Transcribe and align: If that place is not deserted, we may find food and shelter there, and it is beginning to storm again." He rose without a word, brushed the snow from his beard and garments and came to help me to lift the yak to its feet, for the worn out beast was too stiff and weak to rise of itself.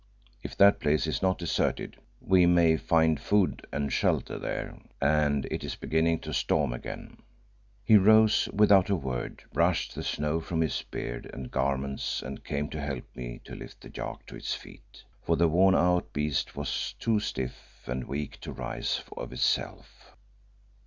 If 0.41 0.57
that 0.57 0.79
place 0.79 1.05
is 1.05 1.21
not 1.21 1.37
deserted, 1.37 1.95
we 2.21 2.47
may 2.47 2.75
find 2.75 3.19
food 3.19 3.67
and 3.71 3.93
shelter 3.93 4.39
there, 4.39 4.79
and 4.99 5.45
it 5.51 5.63
is 5.63 5.75
beginning 5.75 6.21
to 6.21 6.33
storm 6.33 6.73
again." 6.73 7.21
He 7.83 7.97
rose 7.97 8.49
without 8.51 8.89
a 8.89 8.95
word, 8.95 9.43
brushed 9.53 9.93
the 9.93 10.01
snow 10.01 10.39
from 10.39 10.61
his 10.61 10.81
beard 10.89 11.29
and 11.31 11.51
garments 11.51 12.23
and 12.23 12.43
came 12.43 12.67
to 12.69 12.81
help 12.81 13.15
me 13.15 13.41
to 13.43 13.53
lift 13.53 13.81
the 13.81 13.91
yak 13.95 14.25
to 14.25 14.35
its 14.35 14.55
feet, 14.55 15.03
for 15.21 15.35
the 15.35 15.47
worn 15.47 15.75
out 15.75 16.11
beast 16.13 16.55
was 16.55 16.95
too 16.97 17.19
stiff 17.19 17.83
and 17.85 18.05
weak 18.07 18.39
to 18.39 18.51
rise 18.51 19.03
of 19.15 19.31
itself. 19.31 20.15